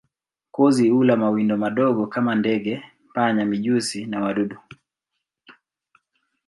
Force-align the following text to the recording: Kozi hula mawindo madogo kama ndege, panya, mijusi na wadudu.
Kozi 0.51 0.89
hula 0.89 1.15
mawindo 1.15 1.57
madogo 1.57 2.07
kama 2.07 2.35
ndege, 2.35 2.83
panya, 3.13 3.45
mijusi 3.45 4.05
na 4.05 4.21
wadudu. 4.21 4.57